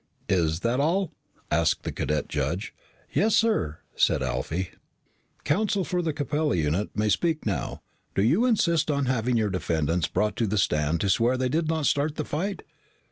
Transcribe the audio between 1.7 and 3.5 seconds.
the cadet judge. "Yes,